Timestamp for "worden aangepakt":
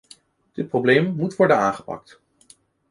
1.35-2.19